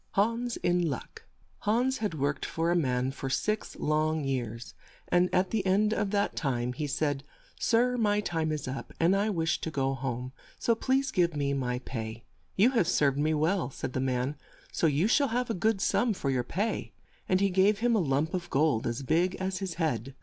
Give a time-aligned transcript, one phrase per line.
[0.13, 1.25] HANS IN LUCK
[1.59, 4.73] HANS had worked for a man for six long years,
[5.09, 7.23] and at the end of that time he said,
[7.59, 11.53] "Sir, my time is up and I wish to go home, so please give me
[11.53, 12.23] my pay."
[12.55, 14.37] "You have served me well," said the man,
[14.71, 16.93] "so you shall have a good sum for your pay,"
[17.29, 20.15] and he gave him a lump of gold as big as his head.